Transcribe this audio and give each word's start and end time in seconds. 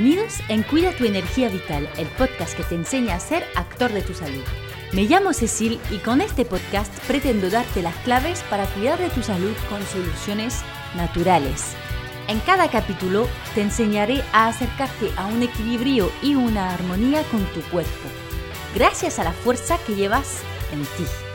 Bienvenidos 0.00 0.38
en 0.48 0.62
Cuida 0.62 0.92
tu 0.92 1.06
Energía 1.06 1.48
Vital, 1.48 1.90
el 1.98 2.06
podcast 2.06 2.56
que 2.56 2.62
te 2.62 2.76
enseña 2.76 3.16
a 3.16 3.18
ser 3.18 3.44
actor 3.56 3.92
de 3.92 4.00
tu 4.00 4.14
salud. 4.14 4.44
Me 4.92 5.06
llamo 5.06 5.32
Cecil 5.32 5.80
y 5.90 5.96
con 5.98 6.20
este 6.20 6.44
podcast 6.44 6.96
pretendo 7.08 7.50
darte 7.50 7.82
las 7.82 7.96
claves 8.04 8.44
para 8.48 8.66
cuidar 8.66 9.00
de 9.00 9.10
tu 9.10 9.24
salud 9.24 9.56
con 9.68 9.82
soluciones 9.86 10.60
naturales. 10.94 11.74
En 12.28 12.38
cada 12.38 12.70
capítulo 12.70 13.26
te 13.56 13.62
enseñaré 13.62 14.22
a 14.32 14.46
acercarte 14.46 15.10
a 15.16 15.26
un 15.26 15.42
equilibrio 15.42 16.12
y 16.22 16.36
una 16.36 16.72
armonía 16.72 17.24
con 17.32 17.44
tu 17.46 17.60
cuerpo, 17.62 18.08
gracias 18.76 19.18
a 19.18 19.24
la 19.24 19.32
fuerza 19.32 19.78
que 19.84 19.96
llevas 19.96 20.42
en 20.72 20.82
ti. 20.82 21.27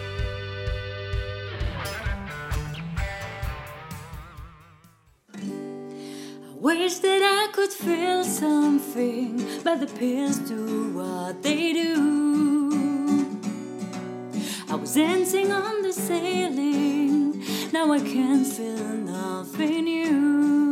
Wish 6.63 6.99
that 6.99 7.21
I 7.21 7.51
could 7.51 7.73
feel 7.73 8.23
something, 8.23 9.45
but 9.65 9.81
the 9.81 9.85
pills 9.85 10.37
do 10.37 10.93
what 10.93 11.43
they 11.43 11.73
do. 11.73 13.37
I 14.69 14.75
was 14.75 14.95
dancing 14.95 15.51
on 15.51 15.81
the 15.81 15.91
ceiling, 15.91 17.43
now 17.73 17.91
I 17.91 17.99
can't 17.99 18.47
feel 18.47 18.77
nothing 18.77 19.83
new. 19.83 20.62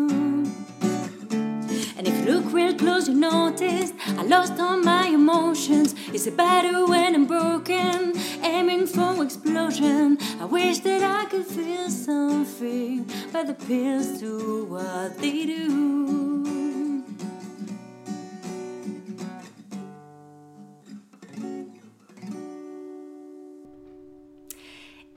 Look 2.25 2.53
real 2.53 2.75
close, 2.75 3.07
you 3.07 3.15
notice 3.15 3.93
I 4.07 4.23
lost 4.23 4.59
all 4.59 4.77
my 4.77 5.07
emotions. 5.07 5.95
Is 6.13 6.27
it 6.27 6.37
better 6.37 6.85
when 6.85 7.15
I'm 7.15 7.25
broken? 7.25 8.13
Aiming 8.43 8.85
for 8.85 9.23
explosion. 9.23 10.17
I 10.39 10.45
wish 10.45 10.79
that 10.79 11.01
I 11.01 11.25
could 11.25 11.45
feel 11.45 11.89
something, 11.89 13.09
but 13.33 13.47
the 13.47 13.53
pills 13.53 14.19
do 14.19 14.65
what 14.65 15.17
they 15.17 15.45
do. 15.45 16.41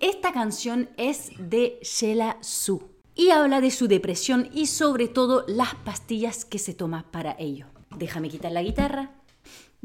Esta 0.00 0.32
canción 0.32 0.88
es 0.96 1.30
de 1.38 1.78
Sheila 1.82 2.36
Su 2.40 2.93
y 3.14 3.30
habla 3.30 3.60
de 3.60 3.70
su 3.70 3.88
depresión 3.88 4.48
y 4.52 4.66
sobre 4.66 5.08
todo 5.08 5.44
las 5.46 5.74
pastillas 5.74 6.44
que 6.44 6.58
se 6.58 6.74
toma 6.74 7.10
para 7.10 7.36
ello. 7.38 7.66
Déjame 7.96 8.28
quitar 8.28 8.52
la 8.52 8.62
guitarra. 8.62 9.10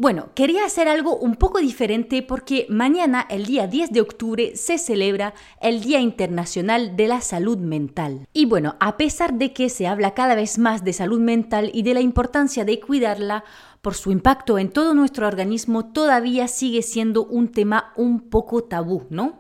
Bueno, 0.02 0.30
quería 0.34 0.64
hacer 0.64 0.88
algo 0.88 1.18
un 1.18 1.36
poco 1.36 1.60
diferente 1.60 2.24
porque 2.24 2.66
mañana, 2.70 3.26
el 3.30 3.46
día 3.46 3.68
10 3.68 3.92
de 3.92 4.00
octubre, 4.00 4.56
se 4.56 4.78
celebra 4.78 5.34
el 5.60 5.82
Día 5.82 6.00
Internacional 6.00 6.96
de 6.96 7.08
la 7.10 7.20
Salud 7.20 7.58
Mental. 7.58 8.26
Y 8.32 8.46
bueno, 8.46 8.78
a 8.80 8.96
pesar 8.96 9.34
de 9.34 9.52
que 9.52 9.68
se 9.68 9.88
habla 9.88 10.14
cada 10.14 10.36
vez 10.36 10.58
más 10.58 10.86
de 10.86 10.94
salud 10.94 11.20
mental 11.20 11.70
y 11.74 11.84
de 11.84 11.94
la 11.94 12.00
importancia 12.00 12.64
de 12.64 12.80
cuidarla 12.80 13.44
por 13.82 13.94
su 13.94 14.14
impacto 14.14 14.58
en 14.58 14.70
todo 14.70 14.94
nuestro 14.94 15.28
organismo, 15.28 15.92
todavía 15.92 16.48
sigue 16.48 16.82
siendo 16.82 17.26
un 17.26 17.50
tema 17.50 17.92
un 17.98 18.30
poco 18.30 18.64
tabú, 18.64 19.06
¿no? 19.10 19.39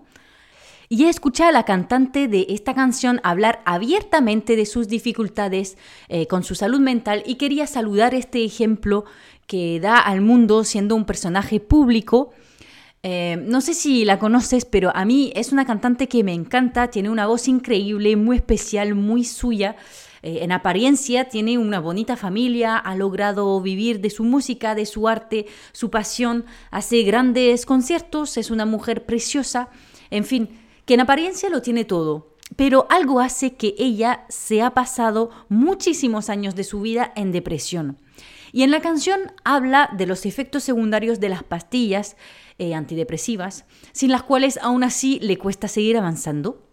Y 0.90 1.06
he 1.06 1.10
escuchado 1.10 1.50
a 1.50 1.54
la 1.54 1.66
cantante 1.66 2.28
de 2.28 2.48
esta 2.50 2.74
canción 2.74 3.22
hablar 3.24 3.62
abiertamente 3.66 4.56
de 4.56 4.66
sus 4.66 4.88
dificultades 4.88 5.78
eh, 6.08 6.26
con 6.26 6.44
su 6.44 6.56
salud 6.56 6.80
mental 6.80 7.22
y 7.28 7.36
quería 7.36 7.68
saludar 7.68 8.16
este 8.16 8.44
ejemplo 8.44 9.06
que 9.46 9.80
da 9.80 10.00
al 10.00 10.22
mundo 10.22 10.64
siendo 10.64 10.96
un 10.96 11.06
personaje 11.06 11.60
público. 11.60 12.32
Eh, 13.04 13.38
no 13.46 13.62
sé 13.62 13.76
si 13.76 14.04
la 14.04 14.18
conoces, 14.18 14.66
pero 14.66 14.92
a 14.96 15.06
mí 15.06 15.32
es 15.36 15.52
una 15.52 15.64
cantante 15.64 16.08
que 16.08 16.24
me 16.24 16.34
encanta, 16.34 16.90
tiene 16.90 17.12
una 17.12 17.28
voz 17.28 17.48
increíble, 17.48 18.16
muy 18.16 18.38
especial, 18.38 18.96
muy 18.96 19.24
suya. 19.24 19.76
Eh, 20.24 20.40
en 20.42 20.52
apariencia 20.52 21.30
tiene 21.30 21.60
una 21.60 21.80
bonita 21.80 22.18
familia, 22.18 22.78
ha 22.78 22.96
logrado 22.96 23.62
vivir 23.62 24.02
de 24.02 24.10
su 24.10 24.24
música, 24.24 24.74
de 24.74 24.88
su 24.88 25.08
arte, 25.08 25.46
su 25.72 25.92
pasión, 25.92 26.46
hace 26.72 27.04
grandes 27.04 27.68
conciertos, 27.68 28.38
es 28.38 28.50
una 28.50 28.66
mujer 28.66 29.06
preciosa, 29.06 29.70
en 30.10 30.26
fin, 30.26 30.50
que 30.90 30.96
en 30.96 31.02
apariencia 31.02 31.52
lo 31.52 31.62
tiene 31.62 31.86
todo, 31.86 32.36
pero 32.56 32.88
algo 32.90 33.20
hace 33.20 33.54
que 33.54 33.76
ella 33.78 34.26
se 34.28 34.64
ha 34.64 34.74
pasado 34.74 35.30
muchísimos 35.48 36.32
años 36.32 36.56
de 36.56 36.64
su 36.64 36.82
vida 36.82 37.14
en 37.16 37.32
depresión. 37.32 38.00
Y 38.52 38.64
en 38.64 38.72
la 38.72 38.82
canción 38.82 39.20
habla 39.44 39.92
de 39.96 40.08
los 40.08 40.26
efectos 40.26 40.64
secundarios 40.64 41.20
de 41.20 41.30
las 41.30 41.44
pastillas 41.44 42.18
eh, 42.58 42.74
antidepresivas, 42.74 43.66
sin 43.92 44.10
las 44.10 44.24
cuales 44.24 44.58
aún 44.64 44.84
así 44.84 45.20
le 45.20 45.38
cuesta 45.38 45.68
seguir 45.68 45.96
avanzando. 45.96 46.68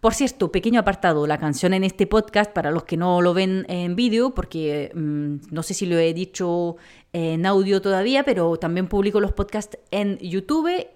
Por 0.00 0.14
cierto, 0.14 0.52
pequeño 0.52 0.80
apartado, 0.80 1.26
la 1.26 1.38
canción 1.38 1.72
en 1.72 1.82
este 1.82 2.06
podcast, 2.06 2.52
para 2.52 2.70
los 2.70 2.84
que 2.84 2.96
no 2.96 3.22
lo 3.22 3.32
ven 3.32 3.64
en 3.68 3.96
vídeo, 3.96 4.34
porque 4.34 4.92
mm, 4.94 5.36
no 5.50 5.62
sé 5.62 5.74
si 5.74 5.86
lo 5.86 5.98
he 5.98 6.12
dicho 6.12 6.76
en 7.12 7.46
audio 7.46 7.80
todavía, 7.80 8.22
pero 8.22 8.56
también 8.58 8.88
publico 8.88 9.20
los 9.20 9.32
podcasts 9.32 9.78
en 9.90 10.18
YouTube, 10.18 10.86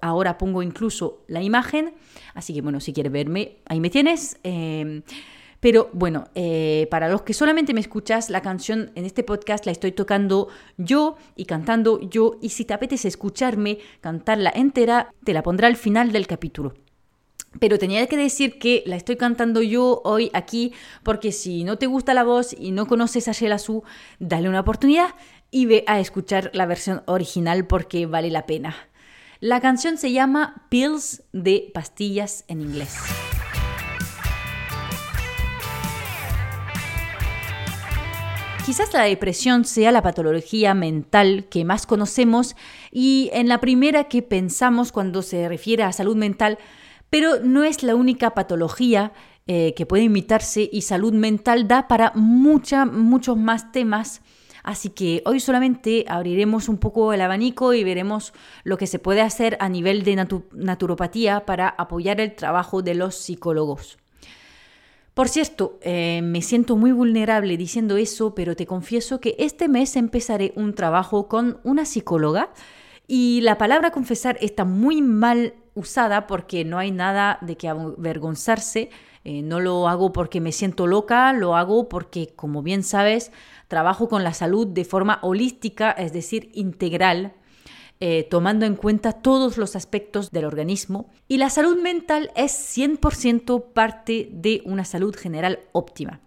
ahora 0.00 0.38
pongo 0.38 0.62
incluso 0.62 1.22
la 1.28 1.40
imagen, 1.40 1.94
así 2.34 2.52
que 2.52 2.62
bueno, 2.62 2.80
si 2.80 2.92
quieres 2.92 3.12
verme, 3.12 3.58
ahí 3.66 3.78
me 3.78 3.90
tienes. 3.90 4.38
Em, 4.42 5.02
pero 5.60 5.88
bueno, 5.92 6.28
eh, 6.34 6.88
para 6.90 7.08
los 7.08 7.22
que 7.22 7.32
solamente 7.32 7.74
me 7.74 7.80
escuchas, 7.80 8.28
la 8.28 8.42
canción 8.42 8.90
en 8.96 9.04
este 9.04 9.22
podcast 9.22 9.66
la 9.66 9.72
estoy 9.72 9.92
tocando 9.92 10.48
yo 10.76 11.16
y 11.36 11.44
cantando 11.44 12.00
yo, 12.00 12.38
y 12.42 12.50
si 12.50 12.64
te 12.64 12.74
apetece 12.74 13.08
escucharme 13.08 13.78
cantarla 14.00 14.50
entera, 14.54 15.10
te 15.24 15.32
la 15.32 15.42
pondré 15.42 15.68
al 15.68 15.76
final 15.76 16.12
del 16.12 16.26
capítulo. 16.26 16.74
Pero 17.60 17.78
tenía 17.78 18.06
que 18.06 18.16
decir 18.16 18.58
que 18.58 18.82
la 18.86 18.96
estoy 18.96 19.16
cantando 19.16 19.62
yo 19.62 20.02
hoy 20.04 20.30
aquí 20.34 20.72
porque 21.02 21.32
si 21.32 21.64
no 21.64 21.78
te 21.78 21.86
gusta 21.86 22.14
la 22.14 22.24
voz 22.24 22.54
y 22.58 22.72
no 22.72 22.86
conoces 22.86 23.28
a 23.28 23.32
Sheila 23.32 23.58
Su, 23.58 23.82
dale 24.18 24.48
una 24.48 24.60
oportunidad 24.60 25.14
y 25.50 25.66
ve 25.66 25.84
a 25.86 26.00
escuchar 26.00 26.50
la 26.52 26.66
versión 26.66 27.02
original 27.06 27.66
porque 27.66 28.06
vale 28.06 28.30
la 28.30 28.46
pena. 28.46 28.76
La 29.40 29.60
canción 29.60 29.98
se 29.98 30.12
llama 30.12 30.66
Pills 30.70 31.22
de 31.32 31.70
pastillas 31.72 32.44
en 32.48 32.62
inglés. 32.62 32.96
Quizás 38.64 38.92
la 38.92 39.02
depresión 39.02 39.64
sea 39.64 39.92
la 39.92 40.02
patología 40.02 40.74
mental 40.74 41.46
que 41.48 41.64
más 41.64 41.86
conocemos 41.86 42.56
y 42.90 43.30
en 43.32 43.46
la 43.46 43.60
primera 43.60 44.04
que 44.04 44.22
pensamos 44.22 44.90
cuando 44.90 45.22
se 45.22 45.48
refiere 45.48 45.84
a 45.84 45.92
salud 45.92 46.16
mental, 46.16 46.58
pero 47.16 47.40
no 47.42 47.64
es 47.64 47.82
la 47.82 47.94
única 47.94 48.34
patología 48.34 49.14
eh, 49.46 49.72
que 49.74 49.86
puede 49.86 50.02
imitarse 50.02 50.68
y 50.70 50.82
salud 50.82 51.14
mental 51.14 51.66
da 51.66 51.88
para 51.88 52.12
mucha, 52.14 52.84
muchos 52.84 53.38
más 53.38 53.72
temas. 53.72 54.20
Así 54.62 54.90
que 54.90 55.22
hoy 55.24 55.40
solamente 55.40 56.04
abriremos 56.08 56.68
un 56.68 56.76
poco 56.76 57.14
el 57.14 57.22
abanico 57.22 57.72
y 57.72 57.84
veremos 57.84 58.34
lo 58.64 58.76
que 58.76 58.86
se 58.86 58.98
puede 58.98 59.22
hacer 59.22 59.56
a 59.60 59.70
nivel 59.70 60.02
de 60.02 60.26
naturopatía 60.52 61.46
para 61.46 61.70
apoyar 61.70 62.20
el 62.20 62.34
trabajo 62.34 62.82
de 62.82 62.94
los 62.94 63.14
psicólogos. 63.14 63.96
Por 65.14 65.30
cierto, 65.30 65.78
eh, 65.80 66.20
me 66.22 66.42
siento 66.42 66.76
muy 66.76 66.92
vulnerable 66.92 67.56
diciendo 67.56 67.96
eso, 67.96 68.34
pero 68.34 68.56
te 68.56 68.66
confieso 68.66 69.20
que 69.20 69.36
este 69.38 69.68
mes 69.68 69.96
empezaré 69.96 70.52
un 70.54 70.74
trabajo 70.74 71.28
con 71.28 71.60
una 71.64 71.86
psicóloga 71.86 72.50
y 73.08 73.40
la 73.40 73.56
palabra 73.56 73.90
confesar 73.90 74.36
está 74.42 74.66
muy 74.66 75.00
mal 75.00 75.54
usada 75.76 76.26
porque 76.26 76.64
no 76.64 76.78
hay 76.78 76.90
nada 76.90 77.38
de 77.42 77.56
que 77.56 77.68
avergonzarse. 77.68 78.90
Eh, 79.24 79.42
no 79.42 79.60
lo 79.60 79.88
hago 79.88 80.12
porque 80.12 80.40
me 80.40 80.52
siento 80.52 80.86
loca, 80.86 81.32
lo 81.32 81.54
hago 81.56 81.88
porque, 81.88 82.32
como 82.34 82.62
bien 82.62 82.82
sabes, 82.82 83.30
trabajo 83.68 84.08
con 84.08 84.24
la 84.24 84.34
salud 84.34 84.66
de 84.66 84.84
forma 84.84 85.18
holística, 85.22 85.90
es 85.90 86.12
decir, 86.12 86.50
integral, 86.54 87.34
eh, 88.00 88.26
tomando 88.30 88.66
en 88.66 88.76
cuenta 88.76 89.12
todos 89.12 89.58
los 89.58 89.76
aspectos 89.76 90.30
del 90.30 90.44
organismo. 90.44 91.10
Y 91.28 91.38
la 91.38 91.50
salud 91.50 91.80
mental 91.80 92.30
es 92.36 92.52
100% 92.52 93.72
parte 93.72 94.28
de 94.32 94.62
una 94.64 94.84
salud 94.84 95.14
general 95.14 95.60
óptima. 95.72 96.20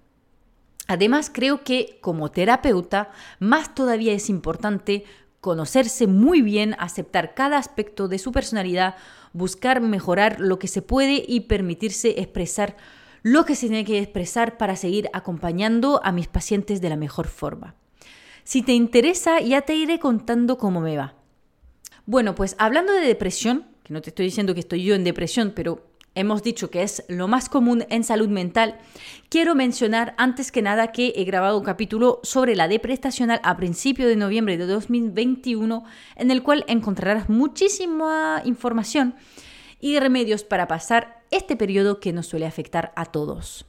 Además, 0.88 1.30
creo 1.32 1.64
que 1.64 2.00
como 2.02 2.32
terapeuta, 2.32 3.12
más 3.40 3.76
todavía 3.76 4.14
es 4.14 4.30
importante 4.30 5.06
conocerse 5.42 6.08
muy 6.08 6.42
bien, 6.42 6.76
aceptar 6.80 7.34
cada 7.34 7.58
aspecto 7.58 8.08
de 8.08 8.20
su 8.20 8.32
personalidad, 8.32 8.96
buscar 9.34 9.82
mejorar 9.82 10.40
lo 10.40 10.60
que 10.60 10.68
se 10.68 10.82
puede 10.82 11.24
y 11.28 11.42
permitirse 11.42 12.20
expresar 12.20 12.76
lo 13.22 13.46
que 13.46 13.56
se 13.56 13.68
tiene 13.68 13.86
que 13.86 14.00
expresar 14.00 14.58
para 14.58 14.76
seguir 14.76 15.10
acompañando 15.14 16.02
a 16.04 16.12
mis 16.12 16.28
pacientes 16.28 16.82
de 16.82 16.90
la 16.90 16.96
mejor 16.96 17.28
forma. 17.28 17.76
Si 18.44 18.62
te 18.62 18.74
interesa, 18.74 19.42
ya 19.42 19.62
te 19.62 19.76
iré 19.76 20.00
contando 20.00 20.58
cómo 20.58 20.82
me 20.82 20.98
va. 20.98 21.16
Bueno, 22.06 22.34
pues 22.34 22.56
hablando 22.58 22.94
de 22.94 23.02
depresión, 23.02 23.68
que 23.84 23.94
no 23.94 24.02
te 24.02 24.10
estoy 24.10 24.26
diciendo 24.26 24.54
que 24.54 24.62
estoy 24.62 24.84
yo 24.84 24.96
en 24.96 25.04
depresión, 25.04 25.52
pero 25.56 25.89
hemos 26.20 26.44
dicho 26.44 26.70
que 26.70 26.84
es 26.84 27.06
lo 27.08 27.28
más 27.28 27.48
común 27.48 27.86
en 27.90 28.04
salud 28.04 28.28
mental, 28.28 28.78
quiero 29.30 29.56
mencionar 29.56 30.14
antes 30.18 30.52
que 30.52 30.62
nada 30.62 30.92
que 30.92 31.14
he 31.16 31.24
grabado 31.24 31.58
un 31.58 31.64
capítulo 31.64 32.20
sobre 32.24 32.56
la 32.56 32.68
deprestacional 32.68 33.40
a 33.44 33.56
principio 33.56 34.08
de 34.08 34.18
noviembre 34.18 34.58
de 34.58 34.66
2021, 34.66 35.86
en 36.18 36.32
el 36.32 36.44
cual 36.44 36.66
encontrarás 36.68 37.30
muchísima 37.30 38.42
información 38.44 39.16
y 39.80 39.98
remedios 39.98 40.44
para 40.44 40.68
pasar 40.68 41.24
este 41.32 41.56
periodo 41.56 42.02
que 42.02 42.12
nos 42.12 42.28
suele 42.28 42.46
afectar 42.46 42.92
a 42.96 43.06
todos. 43.06 43.69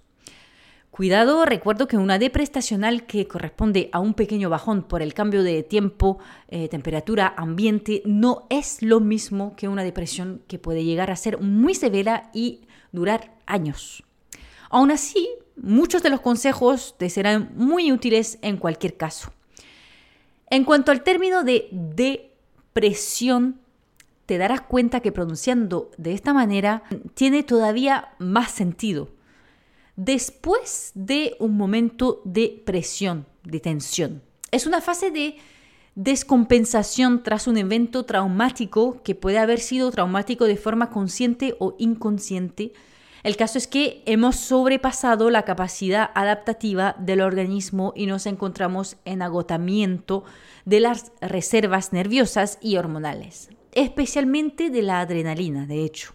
Cuidado, 0.90 1.44
recuerdo 1.44 1.86
que 1.86 1.96
una 1.96 2.16
estacional 2.16 3.06
que 3.06 3.28
corresponde 3.28 3.90
a 3.92 4.00
un 4.00 4.12
pequeño 4.12 4.50
bajón 4.50 4.82
por 4.82 5.02
el 5.02 5.14
cambio 5.14 5.44
de 5.44 5.62
tiempo, 5.62 6.18
eh, 6.48 6.68
temperatura, 6.68 7.32
ambiente, 7.36 8.02
no 8.04 8.46
es 8.50 8.82
lo 8.82 8.98
mismo 8.98 9.54
que 9.54 9.68
una 9.68 9.84
depresión 9.84 10.42
que 10.48 10.58
puede 10.58 10.82
llegar 10.82 11.12
a 11.12 11.16
ser 11.16 11.38
muy 11.38 11.74
severa 11.76 12.30
y 12.34 12.62
durar 12.90 13.36
años. 13.46 14.02
Aún 14.68 14.90
así, 14.90 15.28
muchos 15.56 16.02
de 16.02 16.10
los 16.10 16.20
consejos 16.20 16.96
te 16.98 17.08
serán 17.08 17.52
muy 17.54 17.92
útiles 17.92 18.40
en 18.42 18.56
cualquier 18.56 18.96
caso. 18.96 19.32
En 20.48 20.64
cuanto 20.64 20.90
al 20.90 21.04
término 21.04 21.44
de 21.44 21.68
depresión, 21.70 23.60
te 24.26 24.38
darás 24.38 24.62
cuenta 24.62 24.98
que 24.98 25.12
pronunciando 25.12 25.92
de 25.98 26.14
esta 26.14 26.34
manera 26.34 26.82
tiene 27.14 27.44
todavía 27.44 28.08
más 28.18 28.50
sentido. 28.50 29.08
Después 30.02 30.92
de 30.94 31.36
un 31.40 31.58
momento 31.58 32.22
de 32.24 32.62
presión, 32.64 33.26
de 33.44 33.60
tensión. 33.60 34.22
Es 34.50 34.66
una 34.66 34.80
fase 34.80 35.10
de 35.10 35.36
descompensación 35.94 37.22
tras 37.22 37.46
un 37.46 37.58
evento 37.58 38.06
traumático 38.06 39.02
que 39.02 39.14
puede 39.14 39.36
haber 39.36 39.60
sido 39.60 39.90
traumático 39.90 40.46
de 40.46 40.56
forma 40.56 40.88
consciente 40.88 41.54
o 41.58 41.76
inconsciente. 41.78 42.72
El 43.24 43.36
caso 43.36 43.58
es 43.58 43.66
que 43.66 44.02
hemos 44.06 44.36
sobrepasado 44.36 45.28
la 45.28 45.44
capacidad 45.44 46.10
adaptativa 46.14 46.96
del 46.98 47.20
organismo 47.20 47.92
y 47.94 48.06
nos 48.06 48.24
encontramos 48.24 48.96
en 49.04 49.20
agotamiento 49.20 50.24
de 50.64 50.80
las 50.80 51.12
reservas 51.20 51.92
nerviosas 51.92 52.56
y 52.62 52.78
hormonales 52.78 53.50
especialmente 53.72 54.70
de 54.70 54.82
la 54.82 55.00
adrenalina, 55.00 55.66
de 55.66 55.84
hecho. 55.84 56.12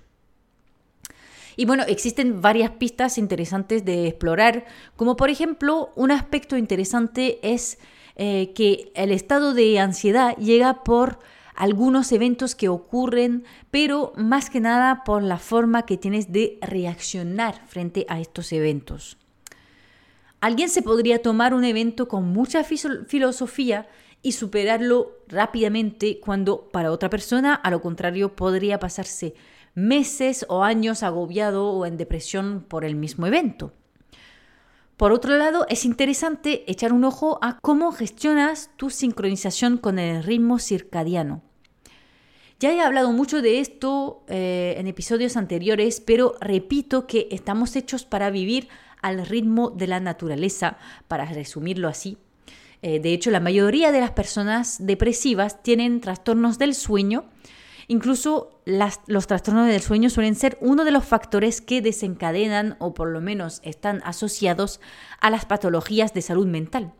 Y 1.55 1.65
bueno, 1.65 1.83
existen 1.87 2.41
varias 2.41 2.71
pistas 2.71 3.17
interesantes 3.17 3.85
de 3.85 4.07
explorar, 4.07 4.65
como 4.95 5.15
por 5.15 5.29
ejemplo, 5.29 5.91
un 5.95 6.11
aspecto 6.11 6.57
interesante 6.57 7.39
es 7.41 7.77
eh, 8.15 8.53
que 8.53 8.91
el 8.95 9.11
estado 9.11 9.53
de 9.53 9.79
ansiedad 9.79 10.35
llega 10.37 10.83
por 10.83 11.19
algunos 11.55 12.11
eventos 12.11 12.53
que 12.55 12.69
ocurren, 12.69 13.45
pero 13.71 14.13
más 14.17 14.49
que 14.49 14.59
nada 14.59 15.03
por 15.05 15.23
la 15.23 15.37
forma 15.37 15.85
que 15.85 15.97
tienes 15.97 16.31
de 16.31 16.57
reaccionar 16.61 17.65
frente 17.67 18.05
a 18.09 18.19
estos 18.19 18.51
eventos. 18.51 19.17
Alguien 20.41 20.69
se 20.69 20.81
podría 20.81 21.21
tomar 21.21 21.53
un 21.53 21.63
evento 21.63 22.07
con 22.07 22.25
mucha 22.25 22.63
filosofía 22.63 23.87
y 24.21 24.33
superarlo 24.33 25.13
rápidamente 25.27 26.19
cuando 26.19 26.69
para 26.69 26.91
otra 26.91 27.09
persona, 27.09 27.55
a 27.55 27.71
lo 27.71 27.81
contrario, 27.81 28.35
podría 28.35 28.79
pasarse 28.79 29.33
meses 29.75 30.45
o 30.49 30.63
años 30.63 31.03
agobiado 31.03 31.71
o 31.71 31.85
en 31.85 31.97
depresión 31.97 32.65
por 32.67 32.83
el 32.85 32.95
mismo 32.95 33.27
evento. 33.27 33.73
Por 34.97 35.11
otro 35.11 35.37
lado, 35.37 35.65
es 35.69 35.85
interesante 35.85 36.63
echar 36.71 36.93
un 36.93 37.03
ojo 37.03 37.37
a 37.41 37.59
cómo 37.59 37.91
gestionas 37.91 38.71
tu 38.77 38.89
sincronización 38.89 39.77
con 39.77 39.99
el 39.99 40.23
ritmo 40.23 40.57
circadiano. 40.57 41.43
Ya 42.59 42.71
he 42.71 42.79
hablado 42.79 43.11
mucho 43.11 43.41
de 43.41 43.59
esto 43.59 44.23
eh, 44.29 44.75
en 44.77 44.87
episodios 44.87 45.35
anteriores, 45.35 45.99
pero 45.99 46.35
repito 46.39 47.05
que 47.05 47.27
estamos 47.29 47.75
hechos 47.75 48.05
para 48.05 48.29
vivir 48.29 48.69
al 49.01 49.25
ritmo 49.25 49.69
de 49.69 49.87
la 49.87 49.99
naturaleza, 49.99 50.77
para 51.09 51.25
resumirlo 51.25 51.89
así, 51.89 52.17
eh, 52.87 52.99
de 52.99 53.13
hecho, 53.13 53.31
la 53.31 53.39
mayoría 53.39 53.91
de 53.91 53.99
las 53.99 54.11
personas 54.11 54.85
depresivas 54.85 55.63
tienen 55.63 56.01
trastornos 56.01 56.59
del 56.59 56.75
sueño. 56.75 57.25
Incluso 57.87 58.61
los 58.65 59.27
trastornos 59.27 59.67
del 59.67 59.81
sueño 59.81 60.09
suelen 60.09 60.35
ser 60.35 60.57
uno 60.59 60.85
de 60.85 60.91
los 60.91 61.05
factores 61.05 61.61
que 61.61 61.81
desencadenan 61.81 62.77
o 62.79 62.93
por 62.93 63.09
lo 63.09 63.21
menos 63.21 63.61
están 63.63 64.01
asociados 64.03 64.79
a 65.21 65.29
las 65.29 65.45
patologías 65.45 66.13
de 66.13 66.21
salud 66.21 66.47
mental. 66.47 66.93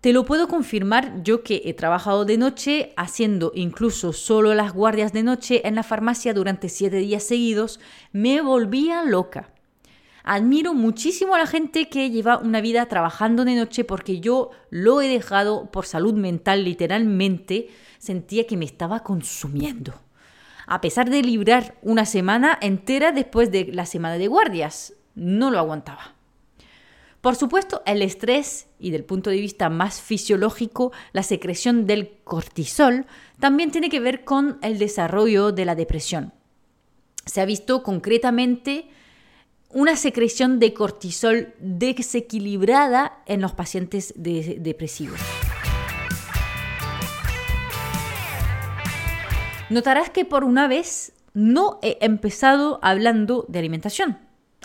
Te 0.00 0.12
lo 0.12 0.24
puedo 0.24 0.46
confirmar 0.46 1.22
yo 1.22 1.42
que 1.42 1.62
he 1.64 1.74
trabajado 1.74 2.24
de 2.24 2.38
noche 2.38 2.92
haciendo 2.96 3.52
incluso 3.54 4.12
solo 4.12 4.54
las 4.54 4.72
guardias 4.72 5.12
de 5.12 5.22
noche 5.22 5.66
en 5.66 5.74
la 5.74 5.82
farmacia 5.82 6.32
durante 6.32 6.68
siete 6.68 6.96
días 6.98 7.24
seguidos, 7.24 7.80
me 8.12 8.40
volvía 8.40 9.02
loca. 9.02 9.50
Admiro 10.22 10.74
muchísimo 10.74 11.34
a 11.34 11.38
la 11.38 11.46
gente 11.46 11.88
que 11.88 12.10
lleva 12.10 12.38
una 12.38 12.60
vida 12.60 12.86
trabajando 12.86 13.44
de 13.44 13.56
noche 13.56 13.84
porque 13.84 14.20
yo 14.20 14.50
lo 14.70 15.00
he 15.00 15.08
dejado 15.08 15.70
por 15.70 15.86
salud 15.86 16.14
mental, 16.14 16.64
literalmente 16.64 17.68
sentía 18.06 18.46
que 18.46 18.56
me 18.56 18.64
estaba 18.64 19.02
consumiendo. 19.02 19.94
A 20.66 20.80
pesar 20.80 21.10
de 21.10 21.22
librar 21.22 21.76
una 21.82 22.06
semana 22.06 22.58
entera 22.60 23.12
después 23.12 23.52
de 23.52 23.66
la 23.66 23.86
semana 23.86 24.18
de 24.18 24.28
guardias, 24.28 24.94
no 25.14 25.50
lo 25.50 25.58
aguantaba. 25.58 26.14
Por 27.20 27.34
supuesto, 27.34 27.82
el 27.86 28.02
estrés 28.02 28.68
y 28.78 28.90
del 28.90 29.04
punto 29.04 29.30
de 29.30 29.40
vista 29.40 29.68
más 29.68 30.00
fisiológico, 30.00 30.92
la 31.12 31.22
secreción 31.22 31.86
del 31.86 32.18
cortisol 32.22 33.06
también 33.40 33.70
tiene 33.70 33.88
que 33.88 34.00
ver 34.00 34.24
con 34.24 34.58
el 34.62 34.78
desarrollo 34.78 35.50
de 35.50 35.64
la 35.64 35.74
depresión. 35.74 36.32
Se 37.24 37.40
ha 37.40 37.44
visto 37.44 37.82
concretamente 37.82 38.88
una 39.70 39.96
secreción 39.96 40.60
de 40.60 40.72
cortisol 40.72 41.54
desequilibrada 41.58 43.22
en 43.26 43.40
los 43.40 43.52
pacientes 43.52 44.14
depresivos. 44.16 45.20
Notarás 49.68 50.10
que 50.10 50.24
por 50.24 50.44
una 50.44 50.68
vez 50.68 51.12
no 51.34 51.80
he 51.82 51.98
empezado 52.00 52.78
hablando 52.82 53.44
de 53.48 53.58
alimentación. 53.58 54.18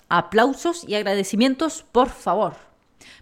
Aplausos 0.10 0.86
y 0.88 0.94
agradecimientos, 0.94 1.84
por 1.92 2.10
favor. 2.10 2.54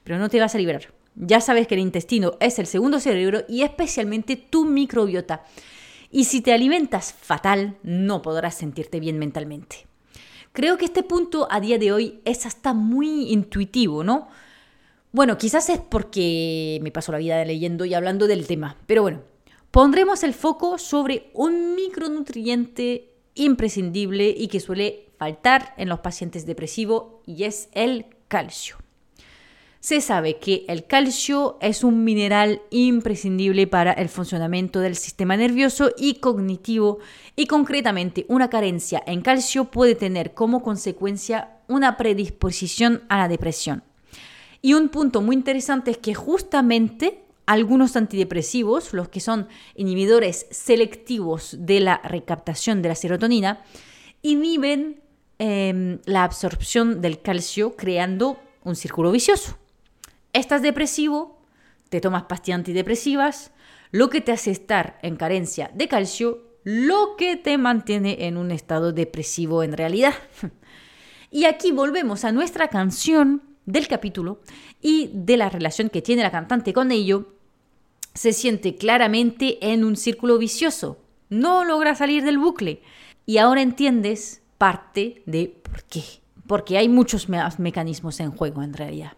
Pero 0.04 0.20
no 0.20 0.28
te 0.28 0.42
vas 0.42 0.56
a 0.56 0.58
librar. 0.58 0.94
Ya 1.16 1.40
sabes 1.40 1.68
que 1.68 1.76
el 1.76 1.82
intestino 1.82 2.34
es 2.42 2.60
el 2.60 2.68
segundo 2.68 3.00
cerebro 3.00 3.44
y 3.48 3.64
especialmente 3.64 4.36
tu 4.36 4.66
microbiota. 4.66 5.44
Y 6.12 6.26
si 6.26 6.42
te 6.42 6.54
alimentas 6.54 7.14
fatal, 7.14 7.78
no 7.82 8.22
podrás 8.22 8.56
sentirte 8.56 9.00
bien 9.00 9.18
mentalmente. 9.18 9.88
Creo 10.52 10.78
que 10.78 10.86
este 10.86 11.04
punto 11.04 11.48
a 11.50 11.62
día 11.62 11.78
de 11.78 11.94
hoy 11.94 12.20
es 12.26 12.46
hasta 12.46 12.74
muy 12.74 13.32
intuitivo, 13.32 14.04
¿no? 14.04 14.28
Bueno, 15.14 15.38
quizás 15.38 15.70
es 15.70 15.80
porque 15.80 16.80
me 16.82 16.92
paso 16.92 17.14
la 17.14 17.20
vida 17.20 17.44
leyendo 17.46 17.86
y 17.86 17.94
hablando 17.94 18.28
del 18.28 18.48
tema, 18.48 18.76
pero 18.86 19.02
bueno, 19.02 19.22
pondremos 19.72 20.24
el 20.24 20.34
foco 20.34 20.78
sobre 20.78 21.30
un 21.34 21.76
micronutriente 21.76 23.14
imprescindible 23.36 24.34
y 24.36 24.48
que 24.48 24.60
suele 24.60 25.10
faltar 25.18 25.74
en 25.78 25.90
los 25.90 26.00
pacientes 26.00 26.46
depresivos 26.46 27.22
y 27.26 27.44
es 27.44 27.70
el 27.74 28.06
calcio. 28.28 28.78
Se 29.82 30.02
sabe 30.02 30.40
que 30.40 30.66
el 30.68 30.86
calcio 30.88 31.58
es 31.62 31.86
un 31.86 32.04
mineral 32.04 32.62
imprescindible 32.70 33.66
para 33.66 33.94
el 33.94 34.10
funcionamiento 34.10 34.82
del 34.82 34.98
sistema 34.98 35.38
nervioso 35.38 35.92
y 35.98 36.16
cognitivo 36.16 37.00
y 37.38 37.46
concretamente 37.48 38.26
una 38.28 38.50
carencia 38.50 39.02
en 39.06 39.22
calcio 39.22 39.66
puede 39.66 39.96
tener 39.96 40.34
como 40.34 40.62
consecuencia 40.62 41.60
una 41.70 41.96
predisposición 41.96 43.04
a 43.08 43.20
la 43.20 43.30
depresión. 43.30 43.84
Y 44.62 44.74
un 44.74 44.90
punto 44.90 45.22
muy 45.22 45.36
interesante 45.38 45.92
es 45.92 45.98
que 45.98 46.14
justamente 46.14 47.24
algunos 47.50 47.96
antidepresivos, 47.96 48.94
los 48.94 49.10
que 49.10 49.20
son 49.20 49.48
inhibidores 49.74 50.46
selectivos 50.52 51.56
de 51.58 51.80
la 51.80 51.98
recaptación 52.04 52.84
de 52.84 52.90
la 52.90 52.96
serotonina, 52.96 53.64
inhiben 54.22 55.02
em, 55.40 55.98
la 56.06 56.26
absorción 56.26 57.02
del 57.02 57.24
calcio 57.24 57.76
creando 57.76 58.40
un 58.64 58.76
círculo 58.76 59.12
vicioso. 59.12 59.58
Estás 60.32 60.62
depresivo, 60.62 61.42
te 61.90 62.00
tomas 62.00 62.26
pastillas 62.26 62.60
antidepresivas, 62.60 63.50
lo 63.90 64.12
que 64.12 64.22
te 64.22 64.32
hace 64.32 64.52
estar 64.52 65.00
en 65.02 65.16
carencia 65.16 65.72
de 65.74 65.88
calcio, 65.88 66.44
lo 66.64 67.16
que 67.18 67.36
te 67.36 67.58
mantiene 67.58 68.28
en 68.28 68.38
un 68.38 68.52
estado 68.52 68.94
depresivo 68.94 69.64
en 69.64 69.74
realidad. 69.74 70.14
Y 71.32 71.46
aquí 71.46 71.72
volvemos 71.72 72.26
a 72.26 72.32
nuestra 72.32 72.70
canción 72.70 73.44
del 73.68 73.88
capítulo 73.88 74.42
y 74.82 75.12
de 75.14 75.38
la 75.38 75.48
relación 75.48 75.92
que 75.92 76.02
tiene 76.02 76.24
la 76.24 76.32
cantante 76.32 76.74
con 76.74 76.92
ello. 76.92 77.39
Se 78.14 78.34
siente 78.34 78.76
claramente 78.76 79.58
en 79.62 79.84
un 79.84 79.96
círculo 79.96 80.38
vicioso. 80.38 80.98
No 81.30 81.64
logra 81.64 81.96
salir 81.96 82.24
del 82.24 82.38
bucle. 82.38 82.82
Y 83.26 83.38
ahora 83.38 83.62
entiendes 83.62 84.42
parte 84.58 85.22
de 85.26 85.48
por 85.62 85.84
qué. 85.84 86.04
Porque 86.48 86.78
hay 86.78 86.90
muchos 86.90 87.28
mecanismos 87.60 88.20
en 88.20 88.32
juego 88.32 88.64
en 88.64 88.74
realidad. 88.74 89.14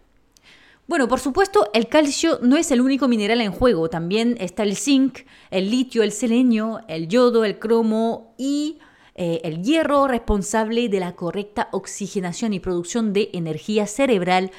Bueno, 0.86 1.08
por 1.08 1.20
supuesto, 1.20 1.70
el 1.72 1.88
calcio 1.88 2.38
no 2.42 2.56
es 2.56 2.70
el 2.70 2.80
único 2.80 3.08
mineral 3.08 3.40
en 3.40 3.52
juego. 3.52 3.88
También 3.88 4.36
está 4.40 4.64
el 4.64 4.76
zinc, 4.76 5.20
el 5.50 5.70
litio, 5.70 6.02
el 6.02 6.12
selenio, 6.12 6.80
el 6.88 7.08
yodo, 7.08 7.44
el 7.44 7.58
cromo 7.58 8.34
y 8.36 8.78
eh, 9.14 9.40
el 9.44 9.62
hierro 9.62 10.08
responsable 10.08 10.88
de 10.88 11.00
la 11.00 11.14
correcta 11.14 11.68
oxigenación 11.72 12.52
y 12.52 12.60
producción 12.60 13.12
de 13.12 13.30
energía 13.32 13.86
cerebral 13.86 14.50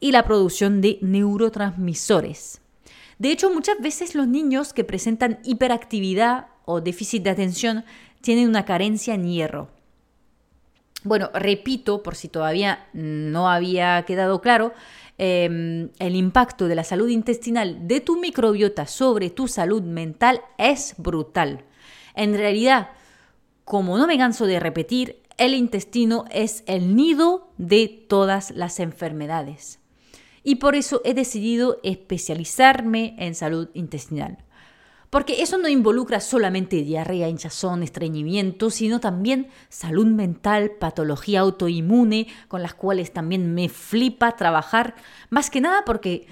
y 0.00 0.12
la 0.12 0.24
producción 0.24 0.80
de 0.80 0.98
neurotransmisores. 1.00 2.60
De 3.18 3.30
hecho, 3.32 3.52
muchas 3.52 3.78
veces 3.80 4.14
los 4.14 4.28
niños 4.28 4.72
que 4.72 4.84
presentan 4.84 5.40
hiperactividad 5.42 6.48
o 6.64 6.80
déficit 6.80 7.22
de 7.24 7.30
atención 7.30 7.84
tienen 8.20 8.48
una 8.48 8.64
carencia 8.64 9.14
en 9.14 9.26
hierro. 9.26 9.68
Bueno, 11.04 11.30
repito, 11.32 12.02
por 12.02 12.16
si 12.16 12.28
todavía 12.28 12.86
no 12.92 13.48
había 13.48 14.02
quedado 14.02 14.40
claro, 14.40 14.72
em, 15.16 15.90
el 15.98 16.16
impacto 16.16 16.68
de 16.68 16.74
la 16.74 16.84
salud 16.84 17.08
intestinal 17.08 17.86
de 17.86 18.00
tu 18.00 18.20
microbiota 18.20 18.86
sobre 18.86 19.30
tu 19.30 19.48
salud 19.48 19.82
mental 19.82 20.42
es 20.58 20.94
brutal. 20.96 21.64
En 22.14 22.36
realidad, 22.36 22.90
como 23.64 23.96
no 23.96 24.06
me 24.06 24.18
canso 24.18 24.46
de 24.46 24.60
repetir, 24.60 25.22
el 25.38 25.54
intestino 25.54 26.24
es 26.30 26.64
el 26.66 26.96
nido 26.96 27.48
de 27.58 27.88
todas 28.08 28.50
las 28.50 28.80
enfermedades. 28.80 29.77
Y 30.48 30.54
por 30.54 30.76
eso 30.76 31.02
he 31.04 31.12
decidido 31.12 31.78
especializarme 31.82 33.14
en 33.18 33.34
salud 33.34 33.68
intestinal. 33.74 34.38
Porque 35.10 35.42
eso 35.42 35.58
no 35.58 35.68
involucra 35.68 36.20
solamente 36.20 36.82
diarrea, 36.84 37.28
hinchazón, 37.28 37.82
estreñimiento, 37.82 38.70
sino 38.70 38.98
también 38.98 39.48
salud 39.68 40.06
mental, 40.06 40.70
patología 40.80 41.40
autoinmune, 41.40 42.28
con 42.48 42.62
las 42.62 42.72
cuales 42.72 43.12
también 43.12 43.52
me 43.52 43.68
flipa 43.68 44.36
trabajar. 44.36 44.94
Más 45.28 45.50
que 45.50 45.60
nada 45.60 45.82
porque 45.84 46.28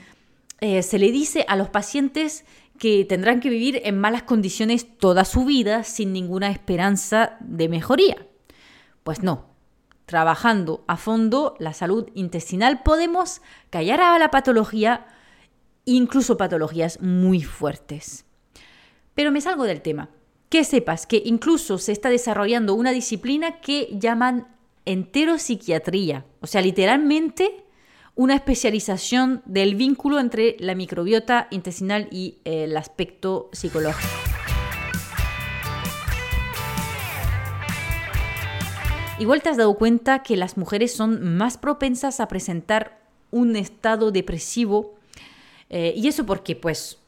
eh, 0.63 0.83
se 0.83 0.99
le 0.99 1.13
dice 1.13 1.45
a 1.47 1.55
los 1.55 1.69
pacientes 1.69 2.47
que 2.79 3.05
tendrán 3.05 3.41
que 3.41 3.51
vivir 3.51 3.83
en 3.85 4.01
malas 4.01 4.23
condiciones 4.23 4.97
toda 4.97 5.27
su 5.27 5.45
vida 5.45 5.85
sin 5.85 6.15
ninguna 6.15 6.51
esperanza 6.51 7.37
de 7.41 7.69
mejoría. 7.69 8.17
Pues 9.05 9.23
no, 9.23 9.56
trabajando 10.07 10.85
a 10.87 10.97
fondo 10.97 11.57
la 11.59 11.75
salud 11.75 12.09
intestinal 12.15 12.83
podemos 12.83 13.43
callar 13.71 14.01
a 14.01 14.19
la 14.19 14.31
patología, 14.31 15.07
incluso 15.85 16.37
patologías 16.37 17.01
muy 17.03 17.43
fuertes. 17.43 18.25
Pero 19.15 19.33
me 19.33 19.41
salgo 19.41 19.65
del 19.65 19.83
tema. 19.83 20.11
Que 20.49 20.63
sepas 20.63 21.07
que 21.07 21.21
incluso 21.25 21.79
se 21.79 21.91
está 21.91 22.09
desarrollando 22.09 22.75
una 22.75 22.93
disciplina 22.93 23.61
que 23.61 23.89
llaman 23.93 24.47
enteropsiquiatría, 24.85 26.25
o 26.41 26.47
sea, 26.47 26.61
literalmente 26.61 27.65
una 28.15 28.35
especialización 28.35 29.43
del 29.45 29.75
vínculo 29.75 30.21
entre 30.21 30.57
la 30.61 30.75
microbiota 30.75 31.49
intestinal 31.51 32.09
y 32.13 32.39
el 32.45 32.77
aspecto 32.77 33.51
psicológico. 33.53 34.26
Igual 39.19 39.41
te 39.43 39.49
has 39.49 39.57
dado 39.57 39.75
cuenta 39.79 40.23
que 40.23 40.37
las 40.37 40.59
mujeres 40.59 40.93
son 40.93 41.37
más 41.39 41.57
propensas 41.57 42.21
a 42.21 42.29
presentar 42.29 43.01
un 43.31 43.57
estado 43.57 44.11
depresivo. 44.11 44.95
Eh, 45.71 45.95
y 45.97 46.09
eso 46.09 46.27
porque, 46.27 46.55
pues, 46.55 46.99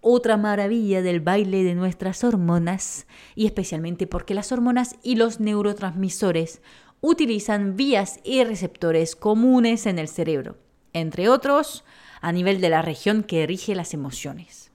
otra 0.00 0.36
maravilla 0.36 1.02
del 1.02 1.20
baile 1.20 1.62
de 1.62 1.76
nuestras 1.76 2.24
hormonas, 2.24 3.06
y 3.36 3.46
especialmente 3.46 4.08
porque 4.08 4.34
las 4.34 4.50
hormonas 4.50 4.96
y 5.04 5.14
los 5.14 5.38
neurotransmisores 5.38 6.62
utilizan 7.00 7.76
vías 7.76 8.18
y 8.24 8.42
receptores 8.42 9.14
comunes 9.14 9.86
en 9.86 10.00
el 10.00 10.08
cerebro, 10.08 10.56
entre 10.92 11.28
otros 11.28 11.84
a 12.20 12.32
nivel 12.32 12.60
de 12.60 12.70
la 12.70 12.82
región 12.82 13.22
que 13.22 13.46
rige 13.46 13.74
las 13.76 13.94
emociones. 13.94 14.72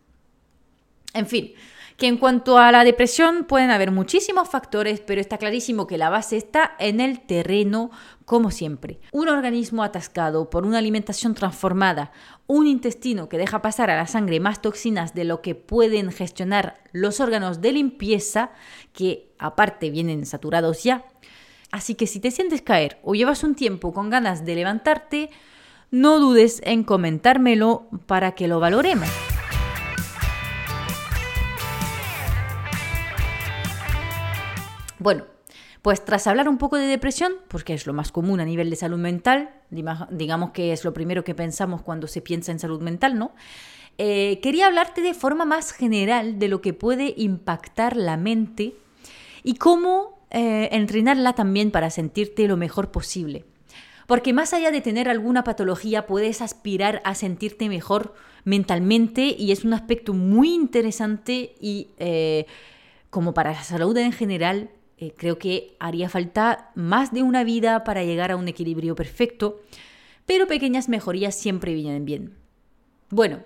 En 1.13 1.27
fin, 1.27 1.53
que 2.01 2.07
en 2.07 2.17
cuanto 2.17 2.57
a 2.57 2.71
la 2.71 2.83
depresión 2.83 3.43
pueden 3.43 3.69
haber 3.69 3.91
muchísimos 3.91 4.49
factores, 4.49 5.01
pero 5.01 5.21
está 5.21 5.37
clarísimo 5.37 5.85
que 5.85 5.99
la 5.99 6.09
base 6.09 6.35
está 6.35 6.71
en 6.79 6.99
el 6.99 7.19
terreno, 7.19 7.91
como 8.25 8.49
siempre. 8.49 8.99
Un 9.11 9.29
organismo 9.29 9.83
atascado 9.83 10.49
por 10.49 10.65
una 10.65 10.79
alimentación 10.79 11.35
transformada, 11.35 12.11
un 12.47 12.65
intestino 12.65 13.29
que 13.29 13.37
deja 13.37 13.61
pasar 13.61 13.91
a 13.91 13.97
la 13.97 14.07
sangre 14.07 14.39
más 14.39 14.63
toxinas 14.63 15.13
de 15.13 15.25
lo 15.25 15.43
que 15.43 15.53
pueden 15.53 16.11
gestionar 16.11 16.81
los 16.91 17.19
órganos 17.19 17.61
de 17.61 17.71
limpieza, 17.71 18.49
que 18.93 19.35
aparte 19.37 19.91
vienen 19.91 20.25
saturados 20.25 20.81
ya. 20.81 21.05
Así 21.71 21.93
que 21.93 22.07
si 22.07 22.19
te 22.19 22.31
sientes 22.31 22.63
caer 22.63 22.97
o 23.03 23.13
llevas 23.13 23.43
un 23.43 23.53
tiempo 23.53 23.93
con 23.93 24.09
ganas 24.09 24.43
de 24.43 24.55
levantarte, 24.55 25.29
no 25.91 26.17
dudes 26.17 26.61
en 26.63 26.83
comentármelo 26.83 27.89
para 28.07 28.31
que 28.31 28.47
lo 28.47 28.59
valoremos. 28.59 29.30
Bueno, 35.01 35.25
pues 35.81 36.05
tras 36.05 36.27
hablar 36.27 36.47
un 36.47 36.59
poco 36.59 36.77
de 36.77 36.85
depresión, 36.85 37.33
porque 37.47 37.73
es 37.73 37.87
lo 37.87 37.93
más 37.93 38.11
común 38.11 38.39
a 38.39 38.45
nivel 38.45 38.69
de 38.69 38.75
salud 38.75 38.99
mental, 38.99 39.49
digamos 39.71 40.51
que 40.51 40.73
es 40.73 40.85
lo 40.85 40.93
primero 40.93 41.23
que 41.23 41.33
pensamos 41.33 41.81
cuando 41.81 42.05
se 42.05 42.21
piensa 42.21 42.51
en 42.51 42.59
salud 42.59 42.81
mental, 42.81 43.17
¿no? 43.17 43.31
Eh, 43.97 44.39
quería 44.43 44.67
hablarte 44.67 45.01
de 45.01 45.15
forma 45.15 45.43
más 45.43 45.71
general 45.71 46.37
de 46.37 46.49
lo 46.49 46.61
que 46.61 46.73
puede 46.73 47.15
impactar 47.17 47.97
la 47.97 48.15
mente 48.15 48.75
y 49.41 49.55
cómo 49.55 50.19
eh, 50.29 50.69
entrenarla 50.71 51.33
también 51.33 51.71
para 51.71 51.89
sentirte 51.89 52.47
lo 52.47 52.55
mejor 52.55 52.91
posible. 52.91 53.45
Porque 54.05 54.33
más 54.33 54.53
allá 54.53 54.69
de 54.69 54.81
tener 54.81 55.09
alguna 55.09 55.43
patología, 55.43 56.05
puedes 56.05 56.43
aspirar 56.43 57.01
a 57.05 57.15
sentirte 57.15 57.69
mejor 57.69 58.13
mentalmente 58.43 59.35
y 59.35 59.51
es 59.51 59.65
un 59.65 59.73
aspecto 59.73 60.13
muy 60.13 60.53
interesante 60.53 61.55
y 61.59 61.89
eh, 61.97 62.45
como 63.09 63.33
para 63.33 63.51
la 63.51 63.63
salud 63.63 63.97
en 63.97 64.11
general 64.11 64.69
eh, 65.01 65.15
creo 65.17 65.39
que 65.39 65.75
haría 65.79 66.09
falta 66.09 66.69
más 66.75 67.11
de 67.11 67.23
una 67.23 67.43
vida 67.43 67.83
para 67.83 68.03
llegar 68.03 68.29
a 68.29 68.35
un 68.35 68.47
equilibrio 68.47 68.93
perfecto, 68.93 69.59
pero 70.27 70.45
pequeñas 70.45 70.89
mejorías 70.89 71.33
siempre 71.33 71.73
vienen 71.73 72.05
bien. 72.05 72.35
Bueno, 73.09 73.39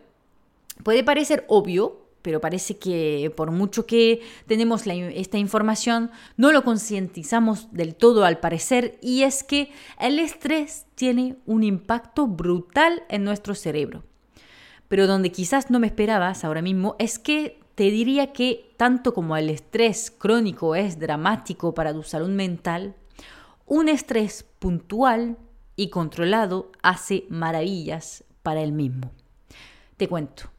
puede 0.83 1.01
parecer 1.05 1.45
obvio, 1.47 2.09
pero 2.21 2.41
parece 2.41 2.77
que 2.77 3.31
por 3.37 3.51
mucho 3.51 3.85
que 3.85 4.21
tenemos 4.47 4.85
esta 4.85 5.37
información, 5.37 6.11
no 6.35 6.51
lo 6.51 6.65
concientizamos 6.65 7.71
del 7.71 7.95
todo 7.95 8.25
al 8.25 8.41
parecer, 8.41 8.99
y 9.01 9.23
es 9.23 9.41
que 9.41 9.71
el 9.97 10.19
estrés 10.19 10.87
tiene 10.95 11.37
un 11.45 11.63
impacto 11.63 12.27
brutal 12.27 13.03
en 13.07 13.23
nuestro 13.23 13.55
cerebro. 13.55 14.03
Pero 14.89 15.07
donde 15.07 15.31
quizás 15.31 15.71
no 15.71 15.79
me 15.79 15.87
esperabas 15.87 16.43
ahora 16.43 16.61
mismo 16.61 16.97
es 16.99 17.17
que 17.17 17.59
te 17.75 17.83
diría 17.91 18.31
que 18.31 18.73
tanto 18.77 19.13
como 19.13 19.35
el 19.37 19.49
estrés 19.49 20.09
crónico 20.09 20.75
es 20.75 20.97
dramático 20.97 21.73
para 21.73 21.93
tu 21.93 22.03
salud 22.03 22.29
mental, 22.29 22.95
un 23.65 23.89
estrés 23.89 24.43
puntual 24.59 25.37
y 25.75 25.89
controlado 25.89 26.71
hace 26.81 27.25
maravillas 27.29 28.23
para 28.43 28.61
el 28.61 28.71
mismo. 28.71 29.11
Te 29.97 30.07
cuento. 30.07 30.49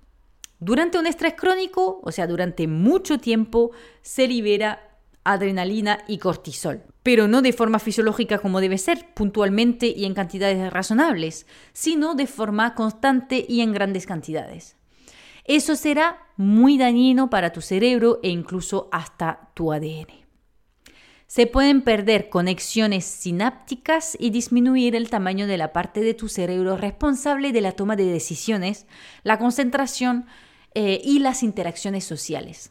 Durante 0.59 0.99
un 0.99 1.07
estrés 1.07 1.35
crónico, 1.35 2.01
o 2.03 2.13
sea, 2.13 2.27
durante 2.27 2.67
mucho 2.67 3.19
tiempo, 3.19 3.73
se 4.03 4.27
libera 4.27 4.99
adrenalina 5.25 5.99
y 6.07 6.19
cortisol, 6.19 6.83
pero 7.03 7.29
no 7.29 7.43
de 7.43 7.53
forma 7.53 7.79
fisiológica 7.79 8.39
como 8.39 8.61
debe 8.61 8.79
ser, 8.79 9.13
puntualmente 9.15 9.87
y 9.89 10.05
en 10.05 10.15
cantidades 10.15 10.73
razonables, 10.73 11.47
sino 11.73 12.15
de 12.15 12.27
forma 12.27 12.75
constante 12.75 13.45
y 13.47 13.61
en 13.61 13.73
grandes 13.73 14.07
cantidades. 14.07 14.77
Eso 15.47 15.77
será 15.77 16.27
muy 16.37 16.77
dañino 16.77 17.31
para 17.31 17.53
tu 17.53 17.61
cerebro 17.61 18.19
e 18.23 18.31
incluso 18.31 18.89
hasta 18.91 19.51
tu 19.55 19.73
ADN. 19.73 20.27
Se 21.29 21.47
pueden 21.47 21.83
perder 21.83 22.29
conexiones 22.29 23.05
sinápticas 23.05 24.17
y 24.21 24.31
disminuir 24.31 24.95
el 24.95 25.11
tamaño 25.11 25.47
de 25.47 25.57
la 25.57 25.73
parte 25.73 26.01
de 26.01 26.15
tu 26.15 26.29
cerebro 26.29 26.77
responsable 26.77 27.53
de 27.53 27.61
la 27.61 27.73
toma 27.73 27.97
de 27.97 28.05
decisiones, 28.07 28.87
la 29.25 29.39
concentración 29.39 30.27
eh, 30.75 31.01
y 31.05 31.19
las 31.21 31.43
interacciones 31.43 32.05
sociales. 32.05 32.71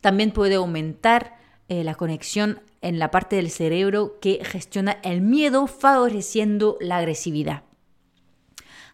También 0.00 0.32
puede 0.32 0.56
aumentar 0.56 1.38
eh, 1.68 1.82
la 1.82 1.94
conexión 1.94 2.60
en 2.82 2.98
la 2.98 3.10
parte 3.10 3.36
del 3.36 3.50
cerebro 3.50 4.18
que 4.20 4.40
gestiona 4.44 4.98
el 5.02 5.22
miedo 5.22 5.66
favoreciendo 5.66 6.76
la 6.80 6.98
agresividad. 6.98 7.62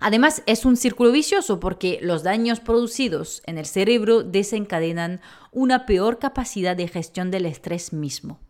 Además, 0.00 0.42
es 0.46 0.64
un 0.64 0.78
círculo 0.78 1.12
vicioso 1.12 1.60
porque 1.60 1.98
los 2.02 2.22
daños 2.22 2.58
producidos 2.58 3.42
en 3.44 3.58
el 3.58 3.66
cerebro 3.66 4.22
desencadenan 4.22 5.20
una 5.52 5.84
peor 5.84 6.18
capacidad 6.18 6.74
de 6.74 6.88
gestión 6.88 7.30
del 7.30 7.44
estrés 7.44 7.92
mismo. 7.92 8.40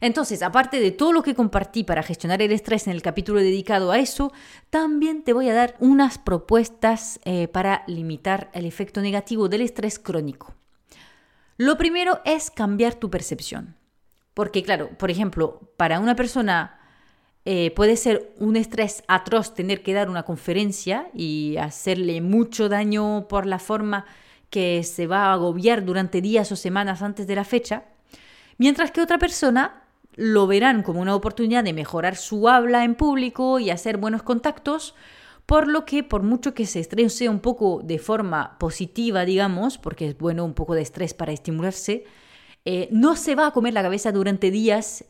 Entonces, 0.00 0.42
aparte 0.42 0.80
de 0.80 0.92
todo 0.92 1.12
lo 1.12 1.22
que 1.22 1.34
compartí 1.34 1.84
para 1.84 2.02
gestionar 2.02 2.40
el 2.40 2.52
estrés 2.52 2.86
en 2.86 2.94
el 2.94 3.02
capítulo 3.02 3.40
dedicado 3.40 3.90
a 3.90 3.98
eso, 3.98 4.32
también 4.70 5.22
te 5.24 5.34
voy 5.34 5.50
a 5.50 5.54
dar 5.54 5.76
unas 5.78 6.16
propuestas 6.16 7.20
eh, 7.24 7.48
para 7.48 7.82
limitar 7.86 8.50
el 8.54 8.64
efecto 8.64 9.02
negativo 9.02 9.48
del 9.48 9.60
estrés 9.60 9.98
crónico. 9.98 10.54
Lo 11.58 11.76
primero 11.76 12.20
es 12.24 12.50
cambiar 12.50 12.94
tu 12.94 13.10
percepción. 13.10 13.76
Porque 14.32 14.62
claro, 14.62 14.88
por 14.96 15.10
ejemplo, 15.10 15.60
para 15.76 16.00
una 16.00 16.16
persona 16.16 16.79
eh, 17.44 17.72
puede 17.74 17.96
ser 17.96 18.32
un 18.38 18.56
estrés 18.56 19.02
atroz 19.08 19.54
tener 19.54 19.82
que 19.82 19.94
dar 19.94 20.10
una 20.10 20.24
conferencia 20.24 21.08
y 21.14 21.56
hacerle 21.56 22.20
mucho 22.20 22.68
daño 22.68 23.26
por 23.28 23.46
la 23.46 23.58
forma 23.58 24.04
que 24.50 24.82
se 24.82 25.06
va 25.06 25.26
a 25.26 25.32
agobiar 25.32 25.84
durante 25.84 26.20
días 26.20 26.52
o 26.52 26.56
semanas 26.56 27.02
antes 27.02 27.26
de 27.26 27.36
la 27.36 27.44
fecha, 27.44 27.84
mientras 28.58 28.90
que 28.90 29.00
otra 29.00 29.18
persona 29.18 29.84
lo 30.16 30.46
verán 30.46 30.82
como 30.82 31.00
una 31.00 31.14
oportunidad 31.14 31.64
de 31.64 31.72
mejorar 31.72 32.16
su 32.16 32.48
habla 32.48 32.84
en 32.84 32.94
público 32.94 33.58
y 33.58 33.70
hacer 33.70 33.96
buenos 33.96 34.22
contactos, 34.22 34.94
por 35.46 35.66
lo 35.66 35.84
que 35.86 36.04
por 36.04 36.22
mucho 36.22 36.52
que 36.52 36.66
se 36.66 36.80
estrese 36.80 37.28
un 37.28 37.40
poco 37.40 37.80
de 37.82 37.98
forma 37.98 38.58
positiva, 38.58 39.24
digamos, 39.24 39.78
porque 39.78 40.08
es 40.08 40.18
bueno 40.18 40.44
un 40.44 40.54
poco 40.54 40.74
de 40.74 40.82
estrés 40.82 41.14
para 41.14 41.32
estimularse, 41.32 42.04
eh, 42.64 42.88
no 42.90 43.16
se 43.16 43.34
va 43.34 43.46
a 43.46 43.50
comer 43.52 43.72
la 43.72 43.82
cabeza 43.82 44.12
durante 44.12 44.50
días 44.50 45.04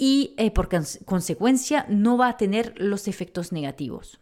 y 0.00 0.32
eh, 0.38 0.50
por 0.50 0.70
consecuencia 1.04 1.84
no 1.90 2.16
va 2.16 2.28
a 2.28 2.38
tener 2.38 2.72
los 2.78 3.06
efectos 3.06 3.52
negativos. 3.52 4.18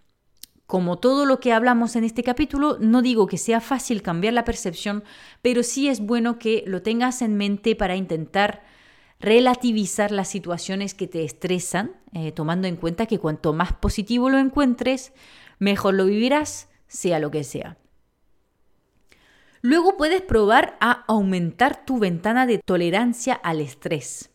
Como 0.67 0.99
todo 0.99 1.25
lo 1.25 1.39
que 1.39 1.53
hablamos 1.53 1.95
en 1.95 2.03
este 2.03 2.25
capítulo, 2.25 2.79
no 2.81 3.01
digo 3.01 3.29
que 3.29 3.39
sea 3.39 3.61
fácil 3.61 4.03
cambiar 4.03 4.35
la 4.35 4.45
percepción, 4.45 5.05
pero 5.41 5.63
sí 5.63 5.89
es 5.89 6.01
bueno 6.01 6.41
que 6.41 6.65
lo 6.67 6.83
tengas 6.83 7.23
en 7.23 7.37
mente 7.37 7.77
para 7.77 7.95
intentar 7.95 8.65
relativizar 9.21 10.11
las 10.11 10.27
situaciones 10.27 10.95
que 10.95 11.07
te 11.07 11.23
estresan, 11.23 11.93
eh, 12.13 12.33
tomando 12.33 12.67
en 12.67 12.75
cuenta 12.75 13.07
que 13.07 13.21
cuanto 13.21 13.53
más 13.53 13.73
positivo 13.73 14.31
lo 14.31 14.39
encuentres, 14.39 15.13
mejor 15.61 15.95
lo 15.95 16.07
vivirás, 16.07 16.69
sea 16.89 17.21
lo 17.21 17.31
que 17.31 17.45
sea. 17.45 17.79
Luego 19.63 19.97
puedes 19.97 20.23
probar 20.23 20.77
a 20.81 21.05
aumentar 21.07 21.85
tu 21.85 22.01
ventana 22.01 22.47
de 22.47 22.59
tolerancia 22.59 23.35
al 23.35 23.61
estrés. 23.61 24.31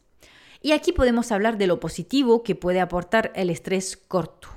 Y 0.64 0.72
aquí 0.72 0.94
podemos 0.94 1.34
hablar 1.34 1.58
de 1.58 1.68
lo 1.68 1.82
positivo 1.82 2.42
que 2.42 2.56
puede 2.56 2.80
aportar 2.80 3.34
el 3.36 3.50
estrés 3.50 3.98
corto. 3.98 4.48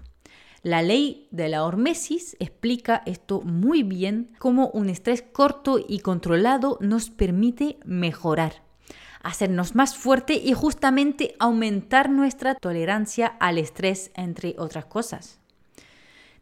La 0.62 0.80
ley 0.80 1.26
de 1.32 1.48
la 1.48 1.64
hormesis 1.64 2.36
explica 2.38 3.02
esto 3.06 3.40
muy 3.42 3.82
bien, 3.82 4.32
cómo 4.38 4.68
un 4.68 4.88
estrés 4.88 5.22
corto 5.22 5.80
y 5.84 5.98
controlado 5.98 6.78
nos 6.80 7.10
permite 7.10 7.78
mejorar, 7.84 8.62
hacernos 9.24 9.74
más 9.74 9.96
fuerte 9.96 10.34
y 10.34 10.52
justamente 10.52 11.34
aumentar 11.40 12.08
nuestra 12.08 12.54
tolerancia 12.54 13.26
al 13.40 13.58
estrés, 13.58 14.12
entre 14.14 14.54
otras 14.58 14.84
cosas. 14.84 15.40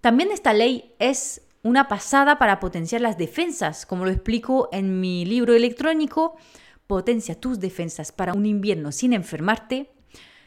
También 0.02 0.30
esta 0.30 0.52
ley 0.52 0.94
es 0.98 1.40
una 1.62 1.88
pasada 1.88 2.38
para 2.38 2.60
potenciar 2.60 3.00
las 3.00 3.16
defensas, 3.16 3.86
como 3.86 4.04
lo 4.04 4.10
explico 4.10 4.68
en 4.72 5.00
mi 5.00 5.24
libro 5.24 5.54
electrónico, 5.54 6.36
Potencia 6.86 7.40
tus 7.40 7.60
defensas 7.60 8.12
para 8.12 8.34
un 8.34 8.46
invierno 8.46 8.92
sin 8.92 9.12
enfermarte. 9.12 9.90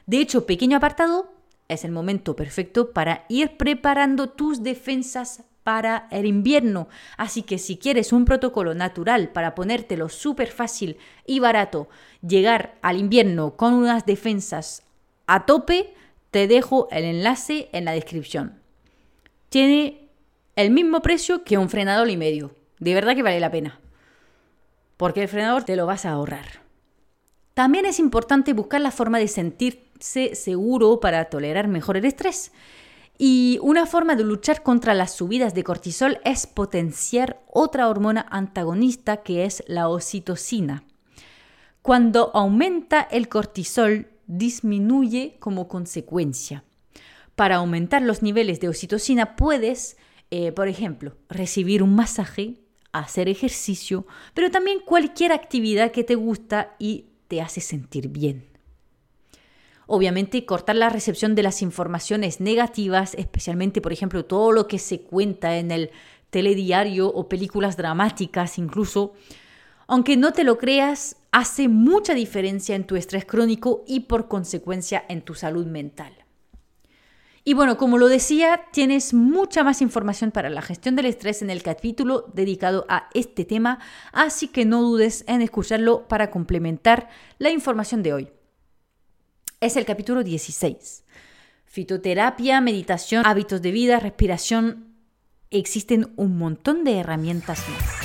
De 0.05 0.19
hecho, 0.19 0.45
pequeño 0.45 0.77
apartado, 0.77 1.31
es 1.67 1.83
el 1.83 1.91
momento 1.91 2.35
perfecto 2.35 2.91
para 2.91 3.25
ir 3.27 3.57
preparando 3.57 4.29
tus 4.29 4.63
defensas 4.63 5.43
para 5.63 6.07
el 6.11 6.25
invierno. 6.25 6.87
Así 7.17 7.41
que 7.41 7.57
si 7.57 7.77
quieres 7.77 8.13
un 8.13 8.23
protocolo 8.23 8.73
natural 8.73 9.33
para 9.33 9.53
ponértelo 9.53 10.07
súper 10.07 10.47
fácil 10.47 10.97
y 11.25 11.39
barato, 11.39 11.89
llegar 12.25 12.77
al 12.81 12.97
invierno 12.97 13.57
con 13.57 13.73
unas 13.73 14.05
defensas 14.05 14.83
a 15.25 15.45
tope, 15.45 15.93
te 16.31 16.47
dejo 16.47 16.87
el 16.91 17.03
enlace 17.03 17.67
en 17.73 17.83
la 17.83 17.91
descripción. 17.91 18.61
Tiene 19.49 20.07
el 20.55 20.71
mismo 20.71 21.01
precio 21.01 21.43
que 21.43 21.57
un 21.57 21.69
frenador 21.69 22.09
y 22.09 22.15
medio. 22.15 22.55
De 22.79 22.93
verdad 22.93 23.15
que 23.15 23.23
vale 23.23 23.39
la 23.39 23.51
pena. 23.51 23.79
Porque 24.97 25.21
el 25.21 25.27
frenador 25.27 25.63
te 25.63 25.75
lo 25.75 25.85
vas 25.85 26.05
a 26.05 26.11
ahorrar. 26.11 26.67
También 27.53 27.85
es 27.85 27.99
importante 27.99 28.53
buscar 28.53 28.81
la 28.81 28.91
forma 28.91 29.17
de 29.19 29.27
sentir 29.27 29.91
seguro 29.99 30.99
para 30.99 31.25
tolerar 31.25 31.67
mejor 31.67 31.97
el 31.97 32.05
estrés. 32.05 32.51
Y 33.17 33.57
una 33.63 33.87
forma 33.87 34.15
de 34.15 34.23
luchar 34.23 34.61
contra 34.61 34.93
las 34.93 35.15
subidas 35.15 35.55
de 35.55 35.63
cortisol 35.63 36.19
es 36.23 36.45
potenciar 36.45 37.41
otra 37.47 37.89
hormona 37.89 38.27
antagonista 38.29 39.17
que 39.17 39.45
es 39.45 39.63
la 39.67 39.89
oxitocina. 39.89 40.83
Cuando 41.81 42.31
aumenta 42.35 43.01
el 43.01 43.27
cortisol, 43.27 44.09
disminuye 44.27 45.37
como 45.39 45.67
consecuencia. 45.67 46.63
Para 47.35 47.55
aumentar 47.55 48.01
los 48.01 48.21
niveles 48.21 48.59
de 48.59 48.67
oxitocina 48.67 49.35
puedes, 49.35 49.97
eh, 50.29 50.51
por 50.51 50.67
ejemplo, 50.67 51.15
recibir 51.29 51.81
un 51.81 51.95
masaje, 51.95 52.55
hacer 52.99 53.29
ejercicio, 53.29 54.05
pero 54.33 54.51
también 54.51 54.79
cualquier 54.85 55.31
actividad 55.31 55.91
que 55.91 56.03
te 56.03 56.15
gusta 56.15 56.75
y 56.79 57.05
te 57.27 57.41
hace 57.41 57.61
sentir 57.61 58.09
bien. 58.09 58.45
Obviamente, 59.85 60.45
cortar 60.45 60.75
la 60.75 60.89
recepción 60.89 61.33
de 61.33 61.43
las 61.43 61.61
informaciones 61.61 62.41
negativas, 62.41 63.13
especialmente, 63.15 63.79
por 63.79 63.93
ejemplo, 63.93 64.25
todo 64.25 64.51
lo 64.51 64.67
que 64.67 64.79
se 64.79 65.01
cuenta 65.01 65.57
en 65.57 65.71
el 65.71 65.91
telediario 66.29 67.07
o 67.07 67.29
películas 67.29 67.77
dramáticas 67.77 68.57
incluso, 68.57 69.13
aunque 69.87 70.17
no 70.17 70.33
te 70.33 70.43
lo 70.43 70.57
creas, 70.57 71.15
hace 71.31 71.69
mucha 71.69 72.13
diferencia 72.13 72.75
en 72.75 72.85
tu 72.85 72.97
estrés 72.97 73.23
crónico 73.23 73.85
y 73.87 74.01
por 74.01 74.27
consecuencia 74.27 75.05
en 75.07 75.21
tu 75.21 75.33
salud 75.33 75.65
mental. 75.65 76.26
Y 77.47 77.53
bueno, 77.53 77.77
como 77.77 77.97
lo 77.97 78.09
decía, 78.09 78.65
tienes 78.73 79.13
mucha 79.13 79.63
más 79.63 79.81
información 79.81 80.31
para 80.31 80.49
la 80.49 80.61
gestión 80.61 80.97
del 80.97 81.05
estrés 81.05 81.41
en 81.41 81.49
el 81.49 81.63
capítulo 81.63 82.25
dedicado 82.33 82.85
a 82.89 83.07
este 83.13 83.45
tema, 83.45 83.79
así 84.11 84.49
que 84.49 84.65
no 84.65 84.81
dudes 84.81 85.23
en 85.29 85.41
escucharlo 85.41 86.09
para 86.09 86.29
complementar 86.29 87.07
la 87.37 87.49
información 87.49 88.03
de 88.03 88.11
hoy. 88.11 88.27
Es 89.61 89.77
el 89.77 89.85
capítulo 89.85 90.25
16. 90.25 91.05
Fitoterapia, 91.63 92.59
meditación, 92.59 93.25
hábitos 93.25 93.61
de 93.61 93.71
vida, 93.71 94.01
respiración. 94.01 94.97
Existen 95.49 96.11
un 96.17 96.37
montón 96.37 96.83
de 96.83 96.97
herramientas 96.97 97.63
más. 97.69 97.95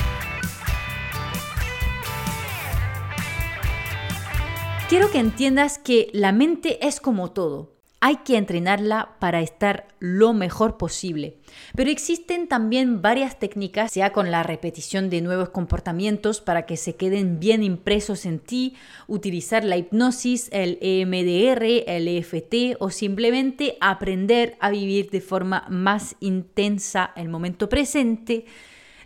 Quiero 4.88 5.10
que 5.10 5.18
entiendas 5.18 5.78
que 5.78 6.10
la 6.12 6.30
mente 6.30 6.86
es 6.86 7.00
como 7.00 7.32
todo 7.32 7.81
hay 8.04 8.16
que 8.16 8.36
entrenarla 8.36 9.14
para 9.20 9.42
estar 9.42 9.86
lo 10.00 10.32
mejor 10.32 10.76
posible. 10.76 11.36
Pero 11.76 11.88
existen 11.88 12.48
también 12.48 13.00
varias 13.00 13.38
técnicas, 13.38 13.92
sea 13.92 14.10
con 14.10 14.32
la 14.32 14.42
repetición 14.42 15.08
de 15.08 15.20
nuevos 15.20 15.50
comportamientos 15.50 16.40
para 16.40 16.66
que 16.66 16.76
se 16.76 16.96
queden 16.96 17.38
bien 17.38 17.62
impresos 17.62 18.26
en 18.26 18.40
ti, 18.40 18.74
utilizar 19.06 19.62
la 19.62 19.76
hipnosis, 19.76 20.48
el 20.50 20.78
EMDR, 20.80 21.62
el 21.86 22.08
EFT 22.08 22.76
o 22.80 22.90
simplemente 22.90 23.76
aprender 23.80 24.56
a 24.58 24.70
vivir 24.70 25.08
de 25.10 25.20
forma 25.20 25.64
más 25.68 26.16
intensa 26.18 27.12
el 27.14 27.28
momento 27.28 27.68
presente 27.68 28.46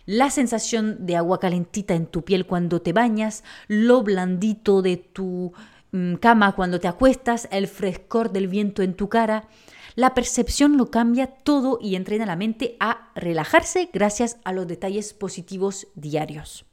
la 0.07 0.31
sensación 0.31 1.05
de 1.05 1.17
agua 1.17 1.37
calentita 1.39 1.93
en 1.93 2.07
tu 2.07 2.23
piel 2.23 2.45
cuando 2.45 2.81
te 2.81 2.93
bañas, 2.93 3.43
lo 3.67 4.03
blandito 4.03 4.81
de 4.81 4.95
tu 4.95 5.51
cama 6.19 6.53
cuando 6.53 6.79
te 6.79 6.87
acuestas, 6.87 7.47
el 7.51 7.67
frescor 7.67 8.31
del 8.31 8.47
viento 8.47 8.81
en 8.81 8.93
tu 8.93 9.09
cara. 9.09 9.47
La 9.95 10.13
percepción 10.13 10.77
lo 10.77 10.91
cambia 10.91 11.27
todo 11.27 11.79
y 11.81 11.95
entrena 11.95 12.25
la 12.25 12.35
mente 12.35 12.77
a 12.79 13.11
relajarse 13.15 13.89
gracias 13.91 14.37
a 14.43 14.53
los 14.53 14.67
detalles 14.67 15.13
positivos 15.13 15.87
diarios. 15.95 16.65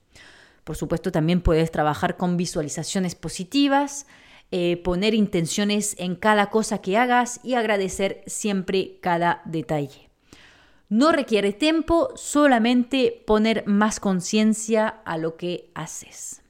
Por 0.65 0.77
supuesto, 0.77 1.13
también 1.13 1.41
puedes 1.41 1.71
trabajar 1.71 2.17
con 2.17 2.37
visualizaciones 2.37 3.15
positivas, 3.15 4.07
eh, 4.51 4.77
poner 4.79 5.15
intenciones 5.15 5.97
en 5.99 6.17
cada 6.17 6.51
cosa 6.51 6.79
que 6.79 6.97
hagas 6.97 7.41
y 7.43 7.55
agradecer 7.55 8.23
siempre 8.27 8.99
cada 9.01 9.43
detalle. 9.47 10.11
No 10.89 11.13
requiere 11.13 11.53
tiempo, 11.53 12.11
solamente 12.15 13.25
poner 13.27 13.67
más 13.67 14.01
conciencia 14.01 14.87
a 15.05 15.19
lo 15.19 15.37
que 15.37 15.71
haces. 15.75 16.44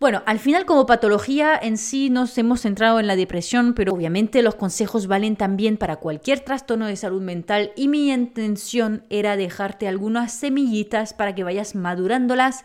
Bueno, 0.00 0.22
al 0.26 0.38
final 0.40 0.66
como 0.66 0.86
patología 0.86 1.58
en 1.60 1.78
sí 1.78 2.10
nos 2.10 2.36
hemos 2.36 2.62
centrado 2.62 2.98
en 2.98 3.06
la 3.06 3.16
depresión, 3.16 3.74
pero 3.74 3.92
obviamente 3.92 4.42
los 4.42 4.56
consejos 4.56 5.06
valen 5.06 5.36
también 5.36 5.76
para 5.76 5.96
cualquier 5.96 6.40
trastorno 6.40 6.86
de 6.86 6.96
salud 6.96 7.22
mental 7.22 7.72
y 7.76 7.88
mi 7.88 8.10
intención 8.10 9.04
era 9.08 9.36
dejarte 9.36 9.86
algunas 9.86 10.32
semillitas 10.32 11.14
para 11.14 11.34
que 11.34 11.44
vayas 11.44 11.74
madurándolas 11.74 12.64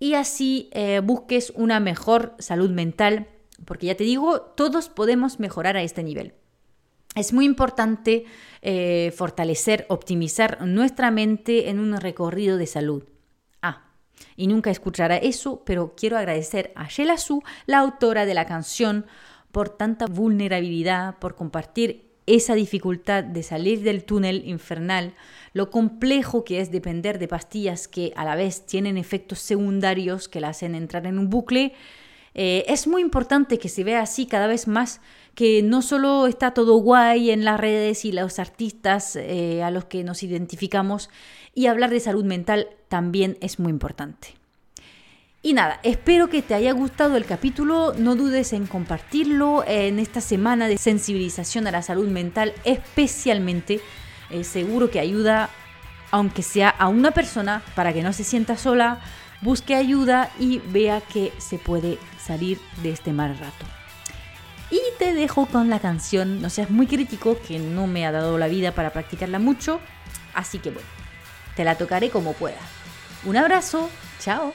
y 0.00 0.14
así 0.14 0.70
eh, 0.72 1.00
busques 1.04 1.52
una 1.54 1.80
mejor 1.80 2.34
salud 2.38 2.70
mental, 2.70 3.28
porque 3.66 3.86
ya 3.86 3.94
te 3.94 4.04
digo, 4.04 4.40
todos 4.40 4.88
podemos 4.88 5.38
mejorar 5.38 5.76
a 5.76 5.82
este 5.82 6.02
nivel. 6.02 6.32
Es 7.14 7.32
muy 7.32 7.44
importante 7.44 8.24
eh, 8.62 9.12
fortalecer, 9.16 9.86
optimizar 9.88 10.66
nuestra 10.66 11.10
mente 11.10 11.68
en 11.68 11.78
un 11.78 11.96
recorrido 12.00 12.56
de 12.56 12.66
salud 12.66 13.04
y 14.36 14.46
nunca 14.46 14.70
escuchará 14.70 15.16
eso, 15.16 15.62
pero 15.64 15.94
quiero 15.96 16.18
agradecer 16.18 16.72
a 16.74 16.88
Sheila 16.88 17.16
la 17.66 17.78
autora 17.78 18.26
de 18.26 18.34
la 18.34 18.46
canción, 18.46 19.06
por 19.54 19.68
tanta 19.68 20.06
vulnerabilidad, 20.06 21.20
por 21.20 21.36
compartir 21.36 22.10
esa 22.26 22.54
dificultad 22.54 23.22
de 23.22 23.44
salir 23.44 23.82
del 23.82 24.04
túnel 24.04 24.42
infernal, 24.46 25.14
lo 25.52 25.70
complejo 25.70 26.44
que 26.44 26.60
es 26.60 26.72
depender 26.72 27.20
de 27.20 27.28
pastillas 27.28 27.86
que 27.86 28.12
a 28.16 28.24
la 28.24 28.34
vez 28.34 28.66
tienen 28.66 28.98
efectos 28.98 29.38
secundarios 29.38 30.28
que 30.28 30.40
la 30.40 30.48
hacen 30.48 30.74
entrar 30.74 31.06
en 31.06 31.20
un 31.20 31.30
bucle. 31.30 31.74
Eh, 32.34 32.64
es 32.66 32.88
muy 32.88 33.00
importante 33.00 33.58
que 33.58 33.68
se 33.68 33.84
vea 33.84 34.00
así 34.00 34.26
cada 34.26 34.48
vez 34.48 34.66
más 34.66 35.00
que 35.36 35.62
no 35.62 35.82
solo 35.82 36.26
está 36.26 36.52
todo 36.52 36.76
guay 36.78 37.30
en 37.30 37.44
las 37.44 37.60
redes 37.60 38.04
y 38.04 38.12
los 38.12 38.38
artistas 38.38 39.16
eh, 39.16 39.62
a 39.62 39.70
los 39.70 39.84
que 39.84 40.02
nos 40.02 40.22
identificamos, 40.22 41.10
y 41.54 41.66
hablar 41.66 41.90
de 41.90 42.00
salud 42.00 42.24
mental 42.24 42.68
también 42.88 43.38
es 43.40 43.58
muy 43.58 43.70
importante. 43.70 44.34
Y 45.42 45.52
nada, 45.52 45.78
espero 45.82 46.30
que 46.30 46.40
te 46.40 46.54
haya 46.54 46.72
gustado 46.72 47.18
el 47.18 47.26
capítulo, 47.26 47.92
no 47.98 48.16
dudes 48.16 48.54
en 48.54 48.66
compartirlo 48.66 49.62
en 49.66 49.98
esta 49.98 50.22
semana 50.22 50.68
de 50.68 50.78
sensibilización 50.78 51.66
a 51.66 51.70
la 51.70 51.82
salud 51.82 52.08
mental, 52.08 52.54
especialmente 52.64 53.80
eh, 54.30 54.42
seguro 54.42 54.90
que 54.90 55.00
ayuda, 55.00 55.50
aunque 56.10 56.42
sea 56.42 56.70
a 56.70 56.88
una 56.88 57.10
persona, 57.10 57.62
para 57.74 57.92
que 57.92 58.02
no 58.02 58.14
se 58.14 58.24
sienta 58.24 58.56
sola, 58.56 59.00
busque 59.42 59.74
ayuda 59.74 60.30
y 60.40 60.60
vea 60.60 61.02
que 61.02 61.30
se 61.36 61.58
puede 61.58 61.98
salir 62.18 62.58
de 62.82 62.92
este 62.92 63.12
mal 63.12 63.36
rato. 63.36 63.66
Y 64.70 64.80
te 64.98 65.12
dejo 65.12 65.44
con 65.44 65.68
la 65.68 65.78
canción, 65.78 66.40
no 66.40 66.48
seas 66.48 66.70
muy 66.70 66.86
crítico, 66.86 67.36
que 67.46 67.58
no 67.58 67.86
me 67.86 68.06
ha 68.06 68.12
dado 68.12 68.38
la 68.38 68.48
vida 68.48 68.72
para 68.72 68.94
practicarla 68.94 69.38
mucho, 69.38 69.78
así 70.32 70.58
que 70.58 70.70
bueno, 70.70 70.88
te 71.56 71.64
la 71.64 71.76
tocaré 71.76 72.10
como 72.10 72.32
pueda. 72.32 72.60
Un 73.24 73.36
abrazo, 73.36 73.90
chao. 74.20 74.52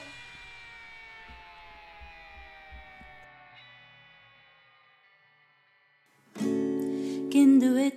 Can 7.31 7.59
do 7.59 7.77
it, 7.77 7.93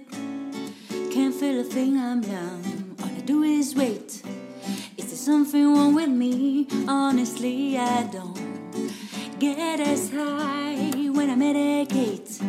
can't 1.11 1.35
feel 1.35 1.61
a 1.61 1.65
thing 1.65 1.97
I'm 1.97 2.23
young. 2.23 2.97
All 3.03 3.09
I 3.09 3.21
do 3.25 3.43
is 3.43 3.75
wait. 3.75 4.23
Is 4.97 5.07
there 5.09 5.17
something 5.17 5.75
wrong 5.75 5.95
with 5.95 6.11
me? 6.11 6.69
Honestly, 6.87 7.79
I 7.79 8.05
don't 8.05 8.39
get 9.39 9.81
as 9.81 10.11
high 10.11 11.09
when 11.11 11.31
I 11.31 11.35
medicate. 11.35 12.41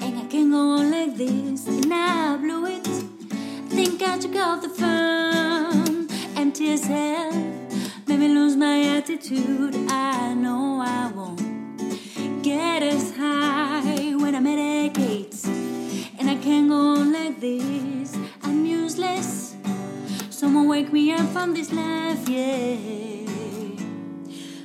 And 0.00 0.18
I 0.18 0.26
can 0.26 0.50
go 0.50 0.78
on 0.78 0.90
like 0.90 1.16
this, 1.16 1.66
and 1.66 1.92
I 1.92 2.36
blew 2.38 2.66
it. 2.66 2.86
Think 3.68 4.02
I 4.02 4.18
took 4.18 4.36
off 4.36 4.62
the 4.62 4.70
phone, 4.70 4.95
Made 6.68 8.18
me 8.18 8.28
lose 8.28 8.56
my 8.56 8.96
attitude. 8.96 9.76
I 9.88 10.34
know 10.34 10.82
I 10.84 11.12
won't 11.14 12.42
get 12.42 12.82
as 12.82 13.16
high 13.16 14.16
when 14.16 14.34
I 14.34 14.40
medicate. 14.40 15.46
And 16.18 16.28
I 16.28 16.34
can't 16.34 16.68
go 16.68 16.74
on 16.74 17.12
like 17.12 17.38
this. 17.38 18.16
I'm 18.42 18.66
useless. 18.66 19.54
Someone 20.28 20.66
wake 20.66 20.92
me 20.92 21.12
up 21.12 21.28
from 21.28 21.54
this 21.54 21.72
life, 21.72 22.28
yeah. 22.28 22.74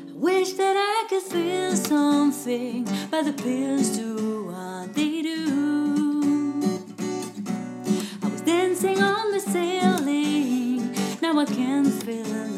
I 0.10 0.14
wish 0.16 0.54
that 0.54 0.76
I 0.76 1.06
could 1.08 1.22
feel 1.22 1.76
something, 1.76 2.88
but 3.12 3.26
the 3.26 3.34
pills 3.34 3.90
do 3.96 4.46
what 4.46 4.96
they 4.96 5.22
do. 5.22 6.64
I 8.24 8.28
was 8.28 8.42
dancing 8.42 9.04
on 9.04 9.21
I 11.42 11.46
can't 11.46 11.88
feel 12.04 12.24
nothing 12.24 12.51